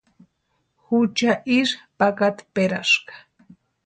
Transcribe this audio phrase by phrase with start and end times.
[0.85, 3.13] Jucha isï pakatperaska.